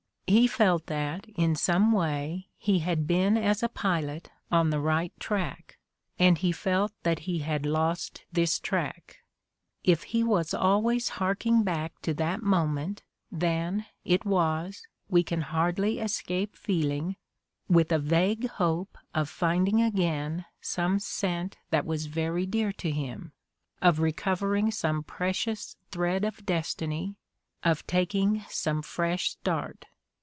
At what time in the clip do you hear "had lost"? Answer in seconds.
7.39-8.23